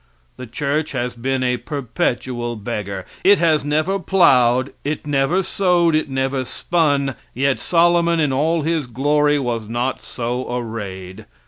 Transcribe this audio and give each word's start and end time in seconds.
The 0.37 0.47
church 0.47 0.93
has 0.93 1.15
been 1.15 1.43
a 1.43 1.57
perpetual 1.57 2.55
beggar. 2.55 3.05
It 3.23 3.37
has 3.37 3.63
never 3.63 3.99
plowed, 3.99 4.73
it 4.83 5.05
never 5.05 5.43
sowed, 5.43 5.93
it 5.93 6.09
never 6.09 6.43
spun, 6.43 7.13
yet 7.35 7.59
Solomon 7.59 8.19
in 8.19 8.33
all 8.33 8.63
his 8.63 8.87
glory 8.87 9.37
was 9.37 9.69
not 9.69 10.01
so 10.01 10.51
arrayed. 10.51 11.27